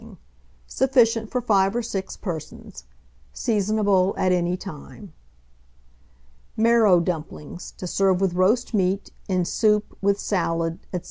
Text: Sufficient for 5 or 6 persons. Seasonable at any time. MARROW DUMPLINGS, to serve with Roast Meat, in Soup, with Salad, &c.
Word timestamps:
Sufficient 0.65 1.29
for 1.29 1.41
5 1.41 1.75
or 1.75 1.83
6 1.83 2.17
persons. 2.17 2.85
Seasonable 3.35 4.15
at 4.17 4.31
any 4.31 4.57
time. 4.57 5.13
MARROW 6.57 7.01
DUMPLINGS, 7.01 7.75
to 7.77 7.85
serve 7.85 8.19
with 8.19 8.33
Roast 8.33 8.73
Meat, 8.73 9.11
in 9.27 9.45
Soup, 9.45 9.95
with 10.01 10.19
Salad, 10.19 10.79
&c. 10.91 10.99